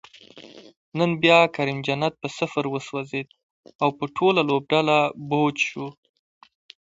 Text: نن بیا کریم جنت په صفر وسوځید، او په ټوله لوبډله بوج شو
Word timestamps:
نن 0.97 1.11
بیا 1.21 1.39
کریم 1.55 1.79
جنت 1.87 2.13
په 2.21 2.27
صفر 2.37 2.63
وسوځید، 2.69 3.27
او 3.81 3.89
په 3.97 4.05
ټوله 4.15 4.41
لوبډله 4.49 4.97
بوج 5.29 5.55
شو 5.69 5.87